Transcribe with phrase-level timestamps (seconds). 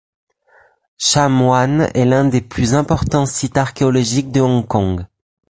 [0.97, 5.05] Sham Wan est l'un des plus importants sites archéologiques de Hong Kong.